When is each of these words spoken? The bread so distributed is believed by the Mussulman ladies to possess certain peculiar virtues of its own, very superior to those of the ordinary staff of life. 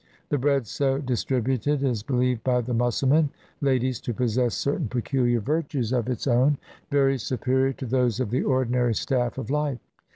The 0.29 0.39
bread 0.39 0.65
so 0.65 0.97
distributed 0.97 1.83
is 1.83 2.01
believed 2.01 2.43
by 2.43 2.61
the 2.61 2.73
Mussulman 2.73 3.29
ladies 3.61 4.01
to 4.01 4.15
possess 4.15 4.55
certain 4.55 4.87
peculiar 4.87 5.39
virtues 5.41 5.93
of 5.93 6.09
its 6.09 6.25
own, 6.25 6.57
very 6.89 7.19
superior 7.19 7.73
to 7.73 7.85
those 7.85 8.19
of 8.19 8.31
the 8.31 8.41
ordinary 8.41 8.95
staff 8.95 9.37
of 9.37 9.51
life. 9.51 9.77